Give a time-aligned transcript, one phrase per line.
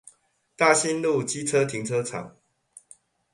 [0.55, 2.35] 大新路機車停車場